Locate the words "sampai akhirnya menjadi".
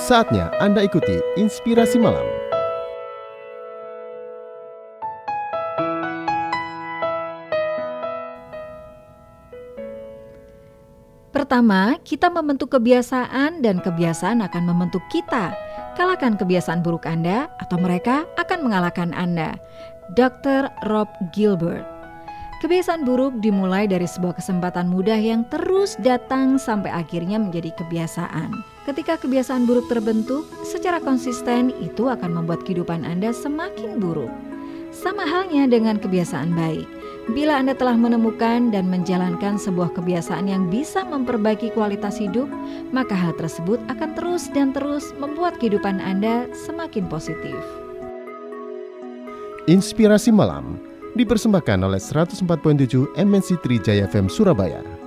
26.60-27.72